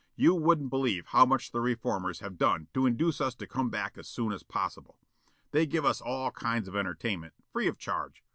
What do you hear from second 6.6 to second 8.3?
of entertainment, free of charge.